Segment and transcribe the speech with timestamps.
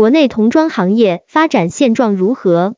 [0.00, 2.74] 国内童装行业发展现状如何？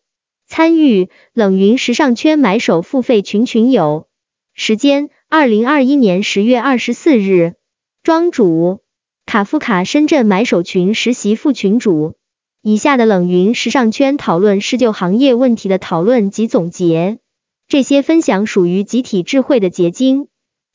[0.49, 4.09] 参与冷云时尚圈买手付费群群友。
[4.55, 7.55] 时间：二零二一年十月二十四日。
[8.03, 8.81] 庄主：
[9.25, 12.17] 卡夫卡深圳买手群实习副群主。
[12.61, 17.21] 以下的冷云时尚圈讨论是就行业问题的讨论及总结，
[17.69, 20.27] 这些分享属于集体智慧的结晶，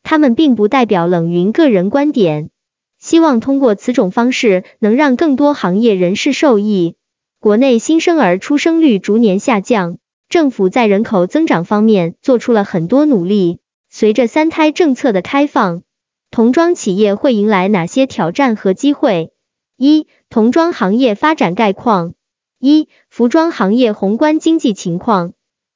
[0.01, 2.51] 他们并不代表冷云个人观点。
[2.99, 6.95] 希望通过此种方式，能让更多行业人士受益。
[7.39, 9.97] 国内新生儿出生率逐年下降，
[10.27, 13.59] 政府在人口增长方面做出了很多努力。
[13.89, 15.83] 随着三胎政策的开放，
[16.31, 19.31] 童装企业会迎来哪些挑战和机会？
[19.77, 22.13] 一、童装行业发展概况。
[22.59, 25.33] 一、服装行业宏观经济情况。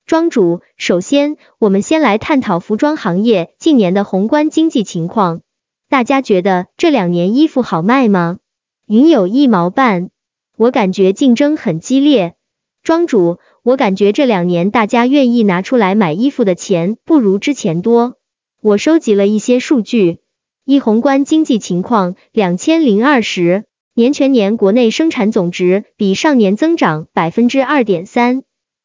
[0.07, 5.41] 庄主，首先，我们先来探讨服装行业近年的宏观经济情况。
[5.91, 8.39] 大家觉得这两年衣服好卖吗？
[8.87, 10.09] 云有一毛半，
[10.55, 12.35] 我感觉竞争很激烈。
[12.81, 18.15] 庄主，我感觉这两年大家愿意拿出来买衣服的钱不如之前多。
[18.61, 20.19] 我收集了一些数据。
[20.63, 23.65] 一、宏观经济情况，两千零二十。
[23.93, 28.43] 年全年国内生产总值比上年增长百分之二点三，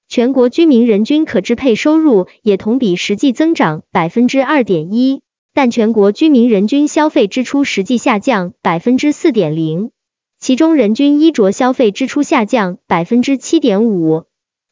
[0.09, 5.23] 全国居民人均可支配收入也同比实际增长百分之二点一，
[5.57, 9.91] 但全国居民人均消费支出实际下降百分之四点零，
[10.39, 14.25] 其中人均衣着消费支出下降百分之七点五。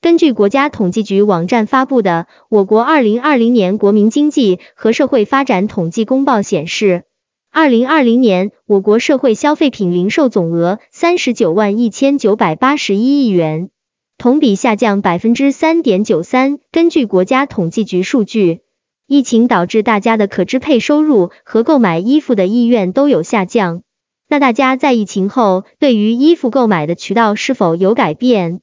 [0.02, 7.04] 根据国家统计局网站发布的《我国二零二零年国民经济和社会发展统计公报》显示。
[7.50, 13.70] 二零二零年，我国社会消费品零售总额三十九万一千九百八十一亿元，
[14.18, 16.58] 同比下降百分之三点九三。
[16.70, 18.60] 根据国家统计局数据，
[19.06, 23.82] 疫情导致大家的可支配收入和购买衣服的意愿都有下降。
[24.28, 28.60] 那大家在疫情后，对于衣服购买的渠道是否有改变？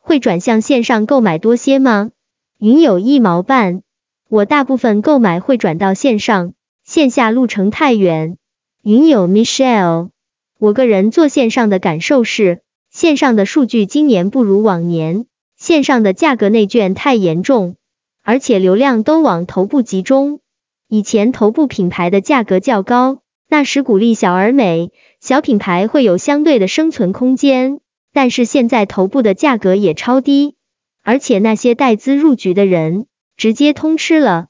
[0.00, 2.10] 会转向线上购买多些吗？
[2.58, 3.82] 云有一毛半，
[4.28, 6.54] 我大部分购买会转到线上。
[6.84, 8.36] 线下路程太远。
[8.82, 10.10] 云有 Michelle，
[10.58, 15.24] 我个人做线上的感受是，线上的数据今年不如往年，
[15.56, 17.76] 线上的价格内卷太严重，
[18.24, 20.40] 而且流量都往头部集中。
[20.88, 23.18] 以前头部品牌的价格较高，
[23.48, 24.90] 那时鼓励小而美，
[25.20, 27.80] 小品牌会有相对的生存空间。
[28.12, 30.54] 但是现在头部的价格也超低，
[31.02, 34.46] 而且那些带资入局的人直接通吃了。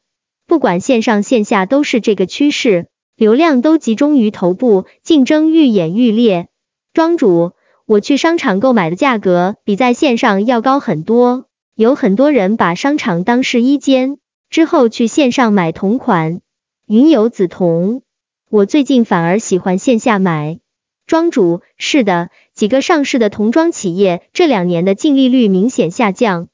[0.47, 6.49] 不管线上线下都是这个趋势，流量都集中于头部，竞争愈演愈烈。
[6.93, 7.53] 庄主，
[7.87, 11.47] 我去商场购买的价格比在线上要高很多，
[11.77, 14.19] 有很多人把商场当试衣间，
[14.49, 16.41] 之后去线上买同款。
[16.87, 18.03] 云游紫铜，
[18.49, 20.61] 我最近反而喜欢线下买。
[21.05, 26.47] 庄主，是的，几个上市的童装企业这两年的净利率明显下降。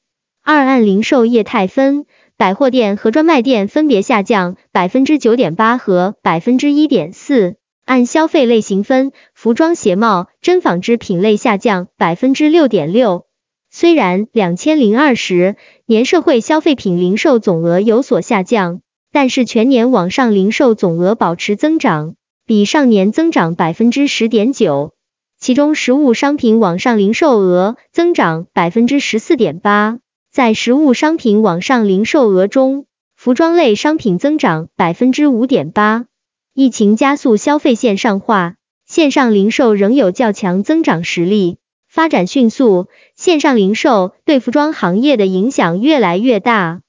[0.43, 2.07] 二按零售业态分。
[2.39, 7.57] 百货店和专卖店分别下降百分之九点八和百分之一点四。
[7.85, 13.27] 按消费类型分，服装鞋帽真纺织品类下降百分之六点六。
[13.73, 15.55] 虽然两千零二十
[15.87, 18.81] 年社会消费品零售总额有所下降，
[19.13, 24.93] 但是全年网上零售总额保持增长，比上年增长百分之十点九。
[25.39, 30.01] 其中实物商品网上零售额增长百分之十四点八。
[30.33, 36.07] 在实物商品网上零售额中，服装类商品增长百分之五点八。
[36.55, 41.59] 疫情加速消费线上化，线上零售仍有较强增长实力，
[41.91, 42.87] 发展迅速。
[43.17, 46.83] 线上零售对服装行业的影响越来越大。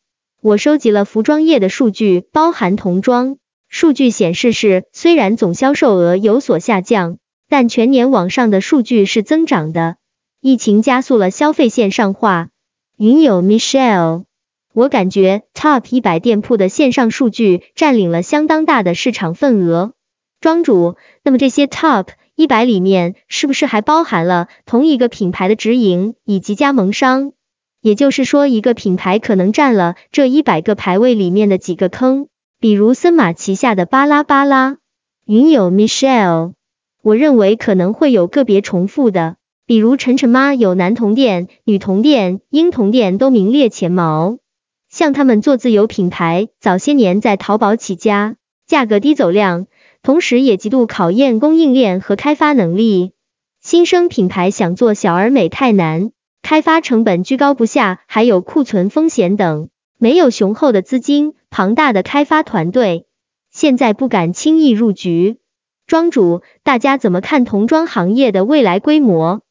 [0.44, 3.38] 我收集了服装业的数据，包含童装。
[3.67, 7.17] 数据显示是，虽然总销售额有所下降，
[7.50, 9.95] 但全年网上的数据是增长的。
[10.39, 12.50] 疫情加速了消费线上化。
[12.95, 14.25] 云友 Michelle，
[14.72, 19.94] 我感觉 Top 一百店铺的线上数据占领了相当大的市场份额。
[20.39, 22.07] 庄主，那么这些 Top
[22.41, 27.33] 一百里面是不是还包含了同一个品牌的直营以及加盟商？
[27.81, 32.30] 也就是说，一个品牌可能占了这一百个排位里面的几个坑，
[32.60, 34.77] 比如森马旗下的巴拉巴拉。
[35.27, 36.54] 云友 Michelle，
[37.04, 39.36] 我认为可能会有个别重复的。
[39.68, 44.39] 比如晨晨妈有男童店、女童店、婴童店都名列前茅。
[44.89, 49.68] 像他们做自有品牌，早些年在淘宝起家，价格低走量，
[50.03, 53.13] 同时也极度考验供应链和开发能力。
[53.62, 56.12] 新生品牌想做小而美太难，
[56.42, 59.69] 开发成本居高不下，还有库存风险等，
[60.00, 63.06] 没有雄厚的资金、庞大的开发团队，
[63.51, 65.38] 现在不敢轻易入局。
[65.86, 69.42] 庄主，大家怎么看童装行业的未来规模？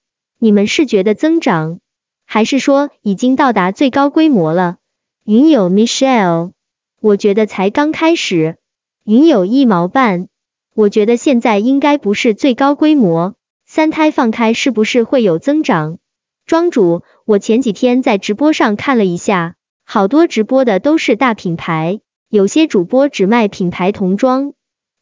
[0.41, 1.79] 你们是觉得增长，
[2.25, 4.79] 还是说已经到达最高规模了？
[5.25, 6.53] 云友 Michelle，
[7.01, 8.57] 我觉得才刚开始。
[9.05, 10.29] 云友一毛半，
[10.75, 13.35] 我觉得现在应该不是最高规模，
[13.67, 15.99] 三胎放开是不是会有增长？
[16.47, 24.53] 庄主，我前几天在直播上看了一下，好多直播的都是大品牌，有些主播只卖品牌童装。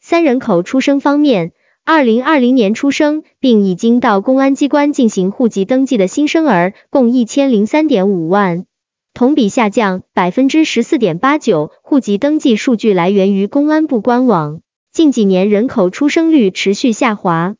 [0.01, 1.53] 三人口出生方面，
[1.85, 8.65] 二零二零年出生并已经到公安机关进行户籍登记的新生儿共一千零三点五万，
[9.13, 11.71] 同比下降百分之十四点八九。
[11.83, 14.61] 户籍登记数据来源于公安部官网。
[14.99, 17.55] 近几年人口出生率持续下滑，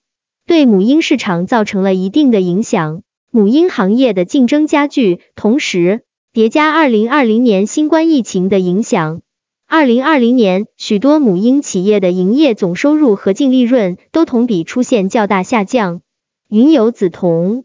[0.45, 3.03] 对母婴市场造成了一定的影响。
[3.31, 6.01] 母婴行业的竞争加剧，同时
[6.33, 9.21] 叠加二零二零年新冠疫情的影响，
[9.69, 16.01] 二零二零年许多母婴企业的营业总收入和净利润都同比出现较大下降。
[16.49, 17.63] 云游梓潼，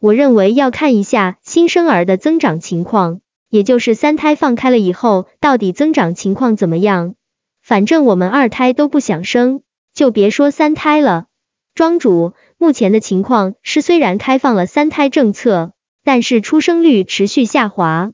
[0.00, 3.20] 我认为要看一下新生儿的增长情况，
[3.50, 7.16] 也就是三胎放开了以后，到底增长情况怎么样？
[7.66, 11.26] 反正我们二胎都不想生，就别说三胎了。
[11.74, 12.32] 庄主。
[12.58, 15.72] 目前的情况是，虽然开放了三胎政策，
[16.04, 18.12] 但是出生率持续下滑，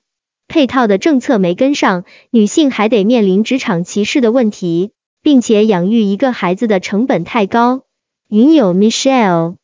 [0.49, 7.83] 配套的政策没跟上，女性还得面临职场歧视的问题，并且养育一个孩子的成本太高。
[8.31, 9.57] 云友 Michelle，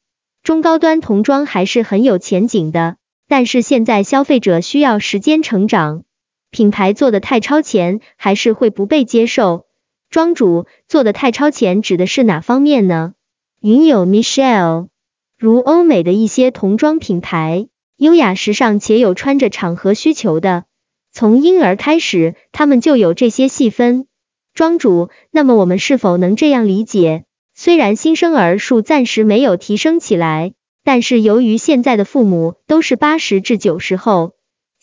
[0.43, 2.97] 中高端童装还是很有前景的，
[3.27, 6.05] 但是现在消费者需要时间成长，
[6.51, 9.65] 品牌做的太超前还是会不被接受。
[10.11, 13.13] 庄主做的太超前指的是哪方面呢？
[13.61, 14.89] 云友 Michelle，
[15.37, 17.69] 如欧美的一些童装品牌，
[17.99, 20.65] 优雅时尚且有穿着场合需求的，
[21.13, 24.07] 从婴儿开始，他们就有这些细分。
[24.55, 27.25] 庄主，那么我们是否能这样理解？
[27.55, 34.33] 虽然新生儿数暂时没有提升起来，但是由于现在的父母都是八十至九十后，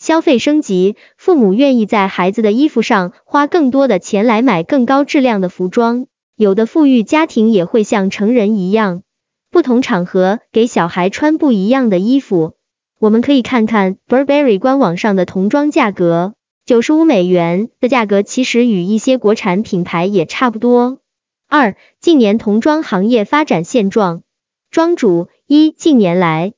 [0.05, 6.05] 消费升级，父母愿意在孩子的衣服上花更多的钱来买更高质量的服装。
[6.35, 9.01] 有的富裕家庭也会像成人一样，
[9.49, 12.53] 不同场合给小孩穿不一样的衣服。
[12.99, 16.35] 我们可以看看 Burberry 官网上的童装价格，
[16.67, 20.99] 九十五美元的价格其实与一些国产品牌也差不多。
[21.49, 24.21] 二、近年童装行业发展现状。
[24.69, 26.53] 庄主一、近年来，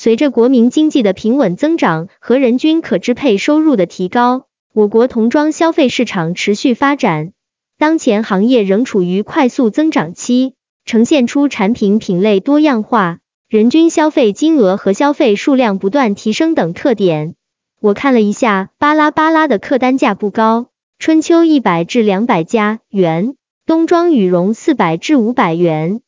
[0.00, 7.32] 随着国民经济的平稳增长和人均可支配收入的提高，我国童装消费市场持续发展。
[7.78, 10.54] 当前行业仍处于快速增长期，
[10.84, 13.18] 呈现出产品品类多样化、
[13.48, 17.34] 人均消费金额和消费数量不断提升等特点。
[17.80, 20.68] 我看了一下，巴拉巴拉的客单价不高，
[21.00, 23.34] 春秋一百至两百加元，
[23.66, 26.02] 冬装羽绒四百至五百元。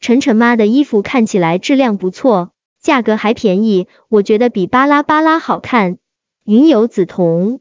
[0.00, 2.50] 晨晨妈的衣服看起来质量不错，
[2.86, 5.98] 价格还便宜，我觉得比巴拉巴拉好看。
[6.44, 7.58] 云游梓潼。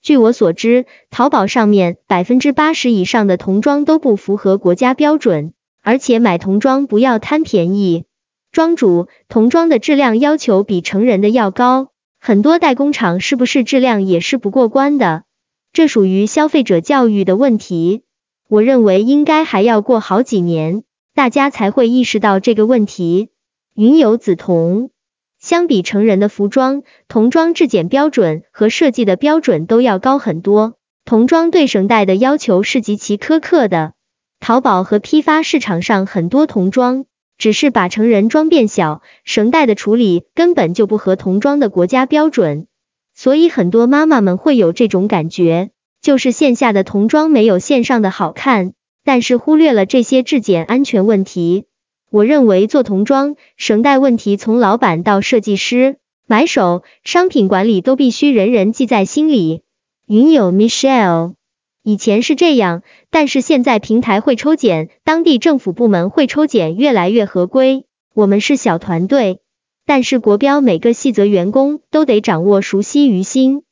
[0.00, 5.52] 据我所知，淘宝上面百分之八十以上的童装都不符合国家标准，
[5.82, 8.04] 而且买童装不要贪便宜。
[8.52, 11.88] 庄主，童装的质量要求比成人的要高，
[12.20, 15.24] 很多代工厂是不是质量也是不过关的？
[15.72, 18.02] 这属于消费者教育的问题。
[18.48, 20.84] 我认为应该还要过好几年，
[21.16, 23.30] 大家才会意识到这个问题。
[23.78, 24.90] 云游梓潼。
[25.38, 30.74] 相比成人的服装，童装质检标准和设计的标准都要高很多。
[31.04, 33.92] 童装对绳带的要求是极其苛刻的。
[34.40, 37.04] 淘宝和批发市场上很多童装，
[37.38, 42.66] 只是把成人装变小，绳带的处理根本就不合童装的国家标准。
[43.14, 45.70] 所以很多妈妈们会有这种感觉，
[46.02, 48.72] 就是线下的童装没有线上的好看，
[49.04, 51.66] 但是忽略了这些质检安全问题。
[52.10, 55.96] 我认为做童装绳带问题，从老板到设计师、
[56.26, 59.62] 买手、商品管理都必须人人记在心里。
[60.06, 61.34] 云友 Michelle，
[61.82, 67.84] 以前是这样，但是现在平台会抽检，当地政府部门会抽检，越来越合规。
[68.14, 69.40] 我们是小团队，
[69.84, 73.64] 但是国标每个细则员工都得掌握熟悉于心。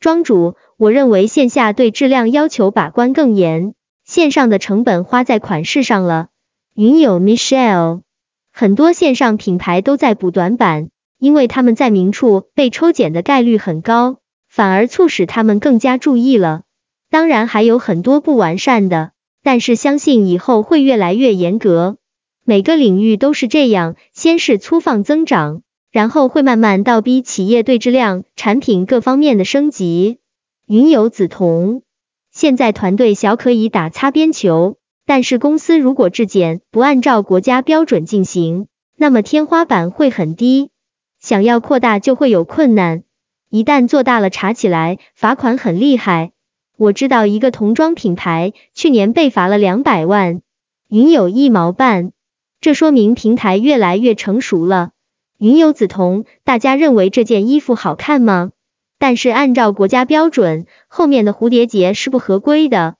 [0.00, 3.74] 庄主，我认为线下对质量要求把关更严，
[4.04, 6.30] 线上的成本花在款式上了。
[6.76, 8.00] 云友 Michelle，
[8.52, 10.88] 很多线上品牌都在补短板，
[11.20, 14.16] 因为他们在明处被抽检的概率很高，
[14.48, 16.62] 反而促使他们更加注意了。
[17.10, 19.12] 当然还有很多不完善的，
[19.44, 21.96] 但是相信以后会越来越严格。
[22.44, 25.62] 每个领域都是这样，先是粗放增长，
[25.92, 30.18] 然后会慢慢倒逼企业对质量、产品各方面的升级。
[30.66, 31.82] 云友梓潼，
[32.32, 34.76] 现在团队小可以打擦边球。
[35.06, 40.70] 但是公司如果质检不按照国家标准进行，那么天花板会很低。
[41.20, 43.02] 想要扩大就会有困难，
[43.50, 46.32] 一旦做大了，查起来罚款很厉害。
[46.76, 50.42] 我知道一个童装品牌去年被罚了两百万，
[50.88, 52.12] 云有一毛半，
[52.60, 54.90] 这说明平台越来越成熟了。
[55.38, 58.52] 云有梓潼，大家认为这件衣服好看吗？
[58.98, 62.96] 但是按照国家标准，后面的蝴蝶结是不合规的。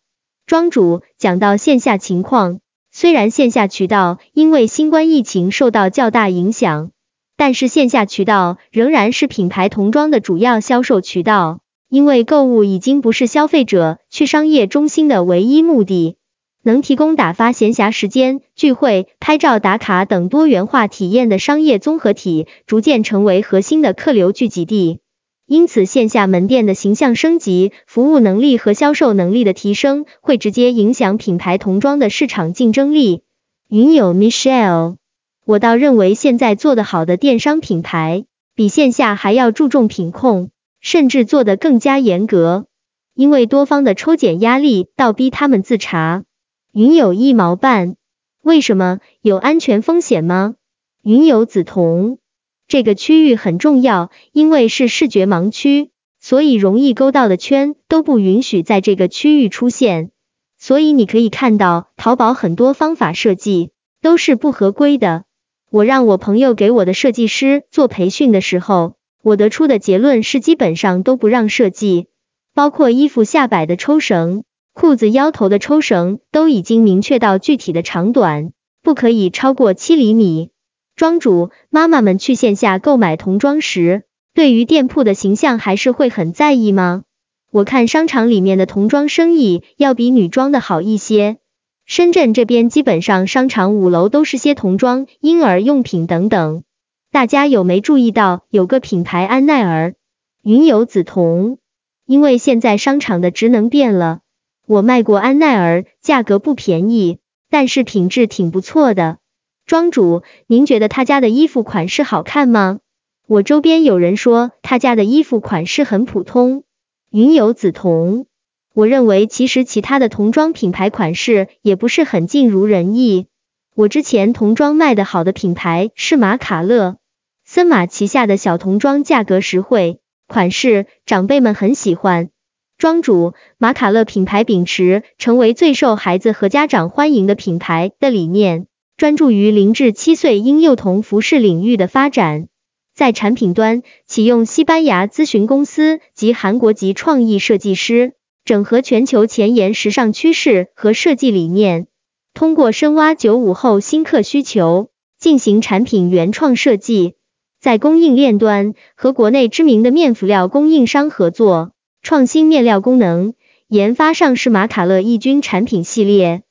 [0.46, 2.60] 庄主讲到线下情况，
[2.92, 6.90] 虽然线下渠道因为新冠疫情受到较大影响，
[7.38, 16.16] 但是线下渠道仍然是品牌童装的主要销售渠道，因为购物已经不是消费者去商业中心的唯一目的。
[16.62, 25.00] 能提供打发闲暇时间、聚会、拍照打卡等多元化体验的商业综合体，逐渐成为核心的客流聚集地。
[25.46, 33.22] 因此，线下门店的形象升级、服务能力和销售能力的提升，会直接影响品牌童装的市场竞争力。
[33.68, 34.96] 云友 Michelle，
[35.44, 38.24] 我倒认为现在做得好的电商品牌，
[38.54, 40.48] 比线下还要注重品控，
[40.80, 42.66] 甚至做得更加严格，
[43.14, 46.24] 因为多方的抽检压力，倒逼他们自查。
[46.72, 47.96] 云有一毛半，
[48.42, 50.54] 为什么有安全风险吗？
[51.02, 52.16] 云有梓潼，
[52.66, 55.90] 这个区域很重要，因为是视觉盲区，
[56.20, 60.10] 所以容易勾到的圈都不允许在这个区域出现。
[60.58, 65.24] 所以你可以看到，淘宝很多方法设计都是不合规的。
[65.70, 72.06] 我让我朋友给我的设计师做培训的时候，我得出的结论是，基本上都不让设计，
[72.54, 74.44] 包括衣服下摆的抽绳。
[74.72, 78.52] 裤子腰头的抽绳都已经明确到具体的长短，
[78.82, 80.50] 不可以超过七厘米。
[80.96, 87.02] 庄主妈妈们去线下购买童装时，对于店铺的形象还是会很在意吗？
[87.50, 91.38] 我看商场里面的童装生意要比女装的好一些。
[91.84, 96.62] 深圳这边基本上商场五楼都是些童装、婴儿用品等等。
[97.10, 99.94] 大家有没注意到有个品牌安奈儿？
[100.42, 101.58] 云有梓潼，
[102.06, 104.20] 因为现在商场的职能变了。
[104.64, 107.18] 我卖过安奈儿，价格不便宜，
[107.50, 109.18] 但是品质挺不错的。
[109.66, 112.80] 庄主，您觉得他家的衣服款式好看吗？
[113.26, 116.64] 我周边有人说他家的衣服款式很普通。
[117.10, 118.26] 云有梓潼，
[118.74, 123.26] 我认为其实其他的童装品牌款式也不是很尽如人意。
[123.74, 126.98] 我之前童装卖的好的品牌是马卡乐，
[127.46, 132.28] 森马旗下的小童装价格实惠，款式长辈们很喜欢。
[132.76, 138.66] 庄主，马卡乐品牌秉持成为最受孩子和家长欢迎的品牌的理念，
[138.96, 142.46] 专注于零至七岁婴幼童服饰领域的发展。
[142.94, 148.12] 在产品端，启用西班牙咨询公司及韩国籍创意设计师，
[148.44, 151.88] 整合全球前沿时尚趋势和设计理念，
[152.34, 157.14] 通过深挖九五后新客需求，进行产品原创设计。
[157.60, 161.72] 在供应链端，和国内知名的面辅料供应商合作。
[162.00, 163.34] 创新面料功能，
[163.66, 166.42] 研发上市马卡乐抑菌产品系列，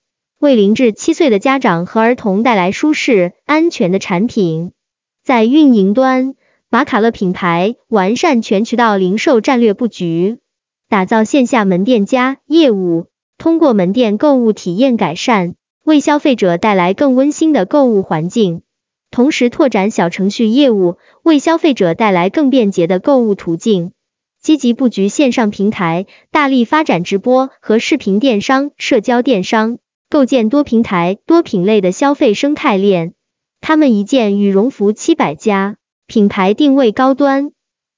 [0.43, 4.73] 为零至七岁的家长和儿童带来舒适、安全的产品。
[5.23, 6.35] 在运营端，
[6.69, 10.39] 马卡乐品牌完善全渠道零售战略布局，
[10.89, 13.05] 打造线下门店加业务，
[13.37, 18.63] 通过门店购物体验改善，为消费者带来更温馨的购物环境，
[19.11, 23.93] 同时拓展小程序业务，为消费者带来更便捷的购物途径。
[24.41, 29.77] 积极布局线上平台，大力发展直播和视频电商、社交电商，
[30.13, 33.15] 构建多平台、多品类的消费生态链。
[33.61, 37.49] 他们一件羽绒服七百家，品牌定位高端。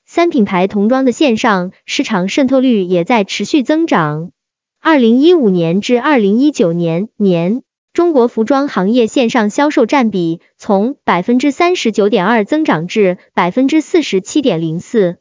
[0.06, 4.32] 三品牌童装的线上市场渗透率也在持续增长。
[4.80, 15.18] 二零一五年至二零一九年年，中国服装行业线上销售占比从百分之三十九点二增长至百分之四十七点零四。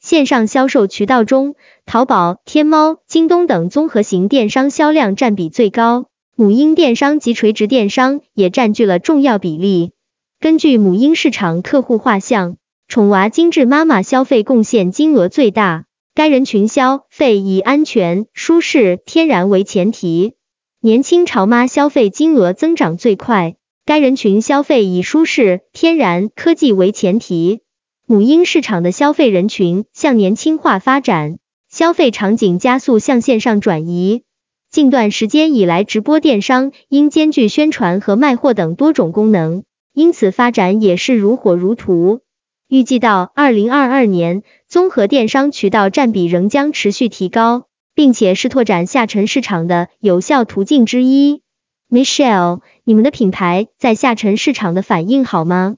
[0.00, 6.06] 线上销售渠道中，淘宝、天猫、京东等综合型电商销量占比最高，
[6.40, 9.90] 母婴电商及垂直电商也占据了重要比例。
[10.38, 20.34] 根据母婴市场客户画像，宠娃精致妈妈消费贡献金额最大，该人群消费以安全、舒适、天然为前提；
[20.80, 27.62] 年轻潮妈消费金额增长最快，该人群消费以舒适、天然、科技为前提。
[28.06, 34.22] 母婴市场的消费人群向年轻化发展，消费场景加速向线上转移。
[34.70, 42.20] 近段时间以来，直播电商因兼具宣传和卖货等多种功能，因此发展也是如火如荼。
[42.68, 51.40] 预计到二零二二年，综合电商渠道占比仍将持续提高，并且是拓展下沉市场的有效途径之一。
[51.88, 55.76] Michelle，你们的品牌在下沉市场的反应好吗？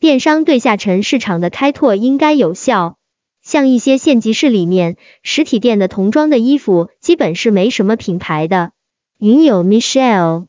[0.00, 2.96] 电商对下沉市场的开拓应该有效。
[3.42, 8.70] 像一些县级市里面，实体店的童装的衣服基本是没什么品牌的。
[9.18, 10.46] 云友 Michelle，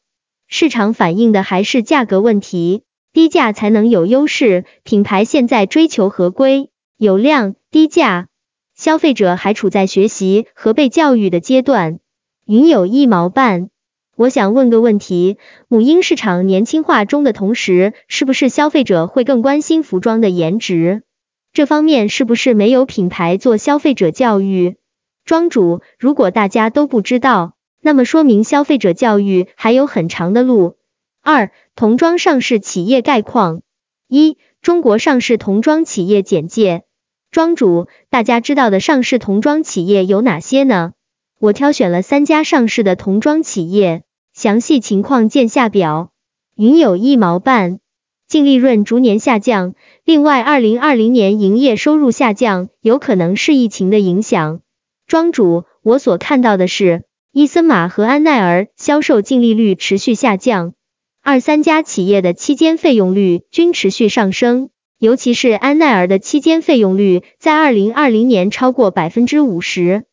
[0.47, 4.65] 市场反映的还是价格问题，低价才能有优势。
[4.83, 8.27] 品牌现在追求合规、有量、低价，
[8.75, 11.99] 消费者还处在学习和被教育的阶段。
[12.45, 13.69] 云友一毛半，
[14.15, 21.03] 我想问个问题：母婴市场年轻化中的同时，是不是消费者会更关心服装的颜值？
[21.53, 24.77] 这方面是不是没有品牌做消费者教育？
[25.23, 30.77] 庄主，如果大家都不知道，那么说明消费者教育还有很长的路。
[31.21, 33.61] 二、童装上市企业概况：
[34.07, 36.85] 一、中国上市童装企业简介。
[37.29, 40.93] 庄主，大家知道的上市童装企业有哪些呢？
[41.39, 46.11] 我挑选了三家上市的童装企业，详细情况见下表。
[46.55, 47.79] 云有一毛半。
[48.33, 54.61] 净利润逐年下降，另外，二零二零年营业收入下降，有可能是疫情的影响。
[55.05, 60.73] 庄主，我所看到的是，伊森玛和安奈儿销售净利率持续下降，
[61.21, 70.05] 二三家企业的期间费用率均持续上升，尤其是安奈儿的期间费用率在二零二零年超过百分之五十。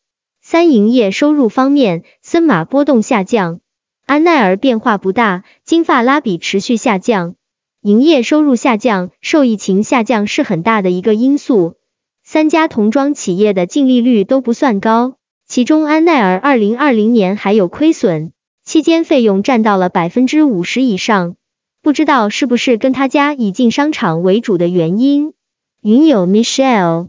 [0.43, 3.61] 三营业收入方面，森马波动下降，
[4.05, 7.33] 安奈儿变化不大，金发拉比持续下降。
[7.81, 11.77] 营业收入下降，受疫情下降是很大的一个因素。
[12.23, 15.15] 三家童装企业的净利率都不算高，
[15.47, 18.33] 其中安奈儿二零二零年还有亏损，
[18.63, 21.35] 期间费用占到了百分之五十以上，
[21.81, 25.33] 不知道是不是跟他家以进商场为主的原因。
[25.81, 27.07] 云友 Michelle，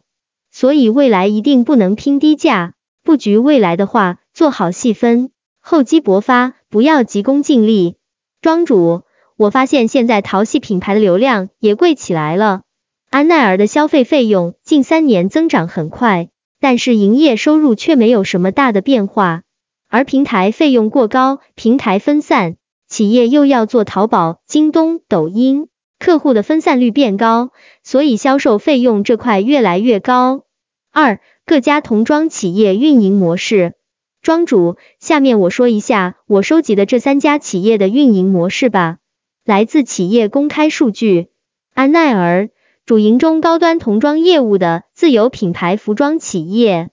[0.50, 2.72] 所以未来一定不能拼低价，
[3.04, 7.96] 布局未来的话，做好细分，厚积薄发，不要急功近利。
[8.40, 9.02] 庄主。
[9.36, 12.62] 我发现现在淘系品牌的流量也贵起来了。
[13.10, 16.28] 安奈儿的消费费用近三年增长很快，
[16.60, 19.42] 但是营业收入却没有什么大的变化。
[19.88, 22.56] 而平台费用过高，平台分散，
[22.88, 27.50] 企业又要做淘宝、京东、抖音，客户的分散率变高，
[27.82, 30.44] 所以销售费用这块越来越高。
[30.90, 33.74] 二、各家童装企业运营模式。
[34.22, 38.98] 庄主，下面我说一下我收集的这三家企业的运营模式吧。
[39.44, 41.26] 来自企业公开数据，
[41.74, 42.50] 安奈儿
[42.86, 46.90] 主营中高端童装业务的自有品牌服装企业，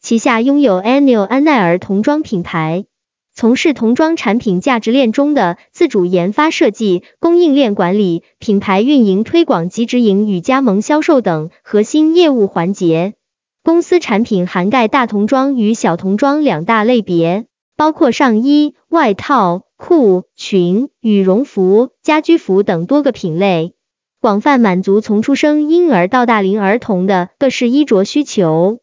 [0.00, 2.86] 旗下拥有 Annual 安奈儿童装品牌，
[3.32, 13.14] 从事童装产品价值链中的自主研发设计、供应链管理、品牌运营推广及直营与加盟销售等核心业务环节。
[13.62, 19.62] 公司产品涵盖大童装与小童装两大类别，包括上衣、外套。
[19.84, 23.74] 裤、裙、羽绒服、家居服等多个品类，
[24.20, 28.78] 广泛满足从出生婴儿到大龄儿童的各式衣着需求。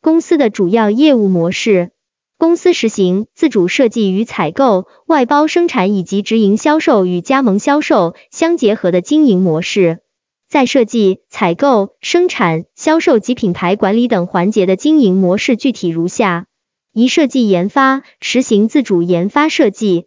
[0.00, 1.90] 公司的主要业务模式，
[2.38, 10.02] 公司实行自主设计与采购、外包生产以及直营销售与加盟销售相结合的经营模式。
[10.48, 16.46] 在设计、采购、生产、销售及品牌管理等环节的经营模式具体如下：
[16.92, 20.06] 一、设计研发，实行自主研发设计。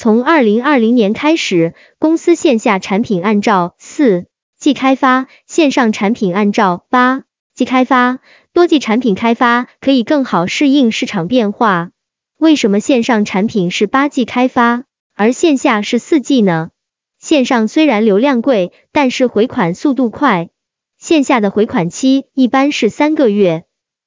[0.00, 8.20] 从二零二零年开始，公司线下产品按照四季开发，线上产品按照八季开发。
[8.52, 11.90] 多季产品开发可以更好适应市场变化。
[12.38, 14.84] 为什么线上产品是八季开发，
[15.16, 16.70] 而线下是四季呢？
[17.18, 20.50] 线上虽然流量贵，但是回款速度快，
[20.96, 23.64] 线下的回款期一般是三个月。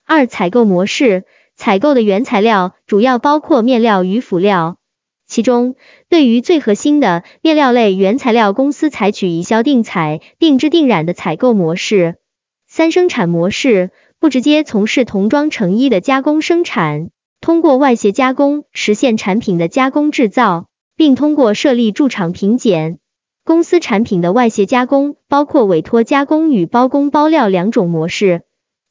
[0.08, 1.26] 二、采购模式，
[1.58, 4.78] 采购的原材料主要包括面料与辅料。
[5.32, 5.76] 其中，
[6.10, 12.18] 对于最核心的面料类原材料，公司采取以销定采、定制定染的采购模式。
[12.68, 20.68] 三生产模式不直接从事童装成衣的加工生产，通过外协加工实现产品的加工制造，
[20.98, 23.00] 并通过设立驻厂品检。
[23.46, 28.42] 公司产品的外协加工包括委托加工与包工包料两种模式。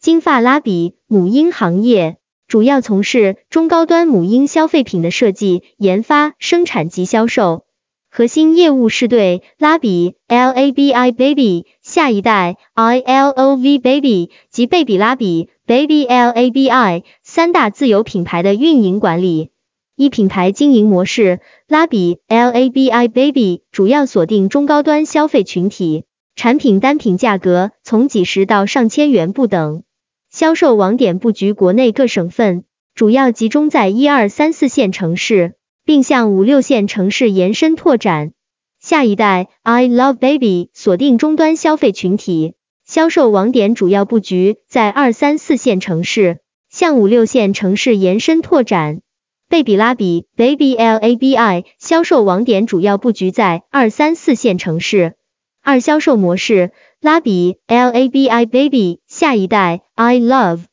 [0.01, 2.17] 金发拉比母婴行业。
[2.51, 7.63] 主要从事中高端母婴消费品的设计、研发、生产及销售，
[8.11, 19.51] 核心业务是对拉比 （Labi Baby）、下一代 （Ilov Baby） 及贝比拉比 （Baby Labi） 三大自有品牌的运营管理。
[19.95, 26.03] 一品牌经营模式，拉比 （Labi Baby） 主要锁定中高端消费群体，
[26.35, 29.85] 产品单品价格从几十到上千元不等。
[30.31, 32.63] 销售网点布局国内各省份，
[32.95, 38.31] 主要集中在一二三四线城市，并向五六线城市延伸拓展。
[38.79, 42.55] 下一代 I Love Baby 锁定终端消费群体，
[42.87, 46.39] 销售网点主要布局在二三四线城市，
[46.71, 49.01] 向五六线城市延伸拓展。
[49.49, 55.15] 贝比拉比 Baby L A B I 销售网点主要布局在二三四线城市。
[55.63, 60.65] 二销售模式，拉比 L A B I Baby 下一代 I Love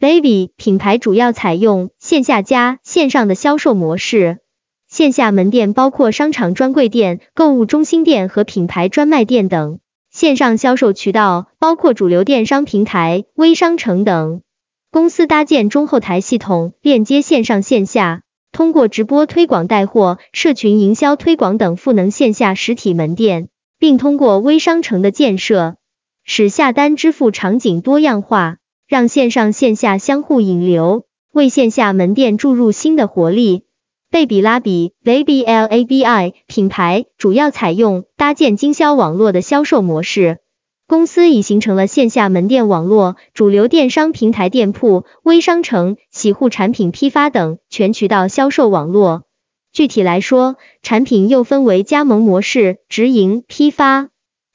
[0.00, 4.38] Baby 品牌主要采用线下加线上的销售模式。
[4.88, 9.78] 线下门店包括商场专柜店、购物中心店和品牌专卖店等。
[10.10, 14.42] 线上销售渠道包括主流电商平台、微商城等。
[14.90, 25.76] 公司搭建中后台系统，链接线上线下，通过直播推广带货、社群营销推广等赋能线下实体门店，并通过微商城的建设，
[26.24, 28.56] 使下单支付场景多样化，
[28.88, 33.64] 让线上线下相互引流，为线下门店注入新的活力。
[34.10, 40.38] 贝比拉比 Baby L A B I 品牌主要采用搭建经销网络的销售模式，
[40.86, 49.25] 公司已形成了线下门店网络、主流电商平台店铺、微商城、洗护产品批发等全渠道销售网络。
[49.76, 54.08] 具体来说，产品又分为加盟模式、直营、批发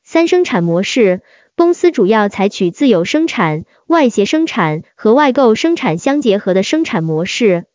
[0.04, 1.22] 三生产模式。
[1.56, 7.66] 公司主要采取自有生产、外协生产和外购生产相结合的生产模式。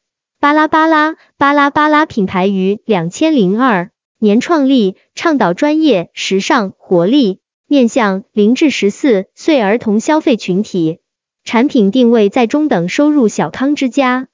[0.40, 10.98] 巴拉巴拉巴拉巴拉品牌于两千零二年创立，倡导专业、时尚、活力，面向零至十四岁儿童消费群体。
[11.44, 14.26] 产品定位在中等收入小康之家。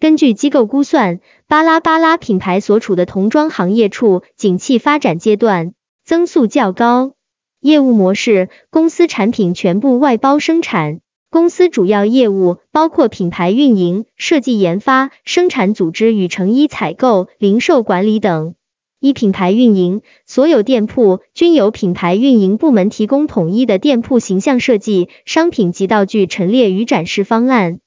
[0.00, 5.72] 根据机构估算，巴拉巴拉品牌所处的童装行业处景气发展阶段，
[6.04, 7.14] 增速较高。
[7.60, 11.00] 业务模式：公司产品全部外包生产。
[11.30, 18.54] 公司主要业务包括品牌运营、设计研发、生产组织与成衣采购、零售管理等。
[19.00, 27.80] 一品牌运营，所有店铺均由品牌运营部门提供统一的店铺形象设计、商品及道具陈列与展示方案。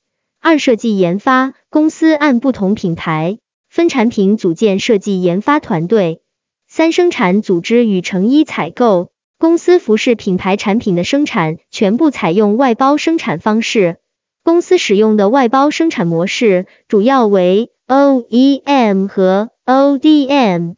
[0.44, 3.38] 二设计研发，公司按不同品牌
[3.70, 6.24] 分产品组建设计研发团队。
[6.68, 9.12] 三生产组织与成衣采购。
[9.38, 13.98] 公司服饰品牌产品的生产全部采用外包生产方式。
[14.44, 20.74] 公司使用的外包生产模式主要为 OEM 和 ODM。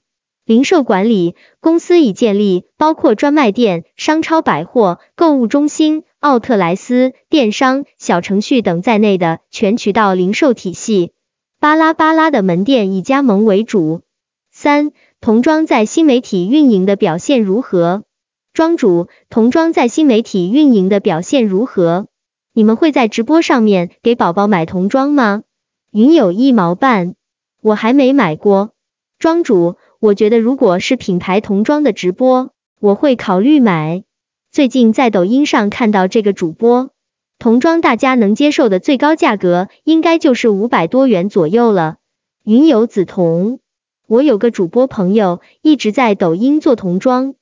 [0.45, 11.11] 零售管理，公司已建立包括专卖店、商超百货、购物中心、奥特莱斯、电商、小程序等在内的全渠道零售体系。
[11.59, 14.03] 巴拉巴拉的门店以加盟为主。
[14.49, 18.03] 三，童装在新媒体运营的表现如何？
[18.53, 22.07] 庄主，童装在新媒体运营的表现如何？
[22.53, 25.43] 你们会在直播上面给宝宝买童装吗？
[25.91, 27.15] 云有一毛半，
[27.61, 28.71] 我还没买过。
[29.19, 34.05] 庄主，我觉得如果是品牌童装的直播，我会考虑买。
[34.53, 36.91] 最近在抖音上看到这个主播，
[37.39, 41.95] 童装大家能接受的最高价格应该就是五百多元左右了。
[42.43, 43.57] 云游紫瞳，
[44.07, 47.33] 我有个主播朋友一直在抖音做童装。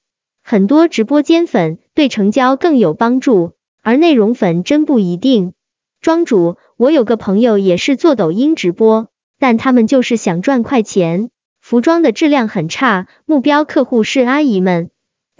[0.41, 5.51] 很多直播间粉对成交更有帮助，而内容粉真不一定。
[5.99, 14.90] 庄主，我有个朋友也是做抖音直播，但他们就是想赚快钱，服装的质量很差，目标客户是阿姨们，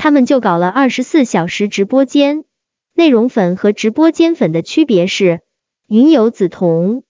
[0.04, 2.44] 他们就搞了二十四小时直播间。
[2.96, 5.42] 内容粉和直播间粉的区别是，
[5.88, 7.04] 云有紫瞳。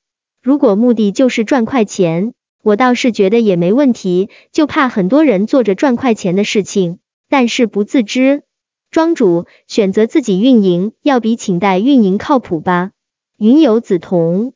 [0.43, 6.99] 如果目的就是赚快钱，我倒是觉得也没问题，就怕很多人做着赚快钱的事情。
[7.29, 8.43] 但是不自知，
[8.89, 12.91] 庄主选择自己运营，要比请代运营靠谱吧？
[13.37, 14.51] 云有紫瞳，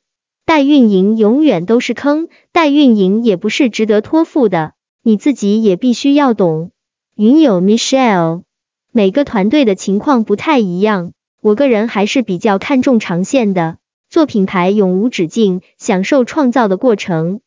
[0.45, 6.71] 代运营永远都是坑，代运营也不是值得托付的，你自己也必须要懂。
[7.17, 8.43] 云友 Michelle，
[8.91, 13.78] 每个团队的情况不太一样，我个人还是比较看重长线的，
[14.10, 17.39] 做品牌永无止境，享受创造的过程，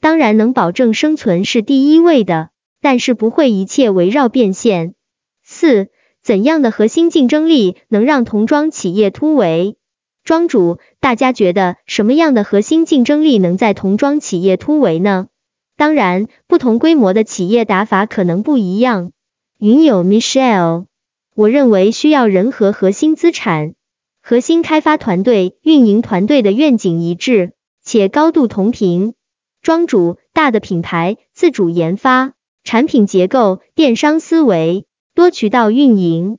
[0.00, 2.50] 当然能保证生存是第一位的。
[2.80, 4.94] 但是不会一切围绕变现。
[5.42, 5.88] 四，
[6.22, 9.76] 怎样的核心竞争力能让童装企业突围？
[10.22, 15.26] 庄主，大家觉得什么样的核心竞争力能在童装企业突围呢？
[15.76, 19.10] 当然，不同规模的企业打法可能不一样。
[19.58, 20.84] 云友 Michelle，
[21.34, 23.72] 我认为需要人和核心资产、
[24.20, 29.14] 核心开发团队、运营团队的愿景一致，且高度同频。
[29.62, 32.34] 庄主，大的品牌自主研发。
[32.64, 36.36] 产品结构、电商思维、多渠道运营，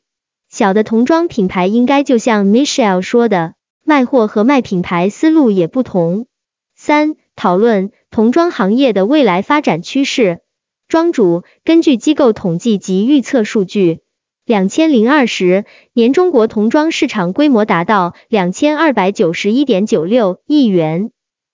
[0.47, 6.27] 小的童装品牌应该就像 Michelle 说的，卖货和卖品牌思路也不同。
[6.75, 10.41] 三、讨论童装行业的未来发展趋势。
[10.87, 13.99] 庄主，根据机构统计及预测数据，
[14.45, 21.11] 两千零二十年中国童装市场规模达到两千二百九十一点九六亿元。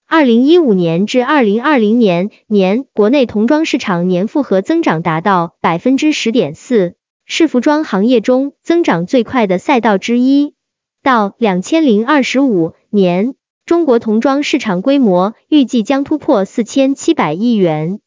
[0.07, 6.93] 二零一五年至二零二零年年，国内童装市场年复合增长达到百分之十点四，
[7.25, 10.53] 是服装行业中增长最快的赛道之一。
[11.01, 13.33] 到两千零二十五年，
[13.65, 17.99] 中国童装市场规模预计将突破四千七百亿元。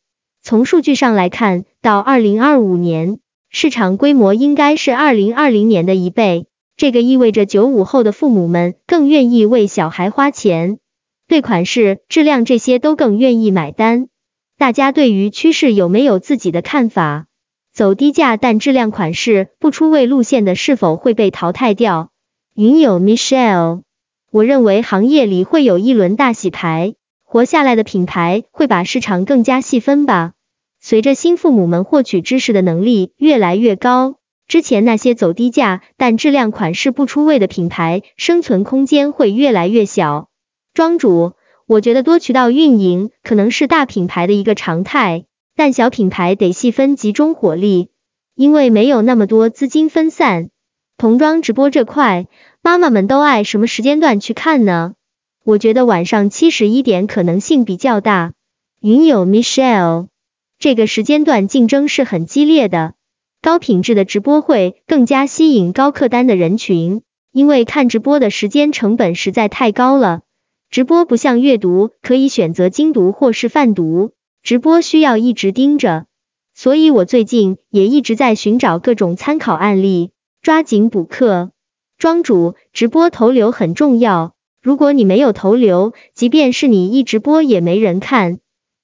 [0.48, 3.18] 从数据上来看，到二零二五年，
[3.50, 6.46] 市场规模应该是二零二零年的一倍。
[6.76, 10.78] 这个意味着九五后的父母们更愿意为小孩花钱。
[11.26, 14.06] 对款式、质量这些都更愿意买单。
[14.56, 17.26] 大家对于趋势有没有自己的看法？
[17.74, 22.10] 走低价但质量款式不出位路线的是否会被淘汰掉？
[22.54, 23.82] 云友 Michelle，
[24.30, 30.34] 我认为行业里会有一轮大洗牌，活下来的品牌会把市场更加细分吧。
[30.88, 40.28] 随着新父母们获取知识的能力越来越高，之前那些走低价但质量款式不出位的品牌，生存空间会越来越小。
[40.74, 41.32] 庄主，
[41.66, 45.24] 我觉得多渠道运营可能是大品牌的一个常态，
[45.56, 47.88] 但小品牌得细分集中火力，
[48.36, 50.50] 因为没有那么多资金分散。
[50.96, 52.28] 童装直播这块，
[52.62, 54.92] 妈妈们都爱什么时间段去看呢？
[55.42, 58.34] 我觉得晚上七十一点可能性比较大。
[58.80, 60.06] 云友 Michelle，
[60.58, 62.94] 这个时间段竞争是很激烈的，
[63.42, 70.22] 高品质的直播会更加吸引高客单的人群，因为看直播的时间成本实在太高了。
[70.70, 76.06] 直播不像阅读，可以选择精读或是泛读，直播需要一直盯着，
[76.54, 81.50] 所以我最近也一直在寻找各种参考案例，抓紧补课。
[81.98, 88.38] 庄主，直播投流很重要，如果你没有投流，即便是你一直播也没人看。